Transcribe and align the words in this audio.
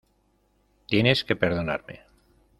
tienes 0.87 1.23
que 1.23 1.35
perdonarme. 1.35 1.99